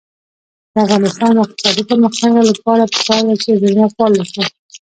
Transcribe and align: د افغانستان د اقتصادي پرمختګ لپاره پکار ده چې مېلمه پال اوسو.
د 0.73 0.75
افغانستان 0.83 1.31
د 1.33 1.37
اقتصادي 1.45 1.83
پرمختګ 1.89 2.31
لپاره 2.51 2.83
پکار 2.93 3.21
ده 3.27 3.35
چې 3.41 3.49
مېلمه 3.61 3.89
پال 3.97 4.11
اوسو. 4.17 4.41